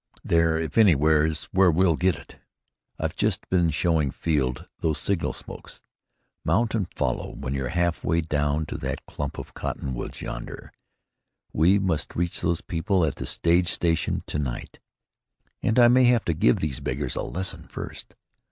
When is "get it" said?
1.95-2.37